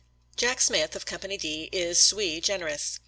•♦• 0.35 0.35
Jack 0.35 0.61
Smith, 0.61 0.95
of 0.95 1.05
Company 1.05 1.37
D, 1.37 1.69
is 1.71 2.01
sui 2.01 2.41
generis. 2.41 2.97